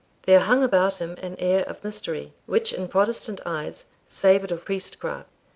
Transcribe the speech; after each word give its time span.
There 0.23 0.39
hung 0.39 0.63
about 0.63 0.95
him 0.97 1.11
an 1.21 1.35
air 1.37 1.63
of 1.65 1.83
mystery, 1.83 2.33
which, 2.47 2.73
in 2.73 2.87
Protestant 2.87 3.39
eyes, 3.45 3.85
savoured 4.07 4.51
of 4.51 4.65
priestcraft. 4.65 5.27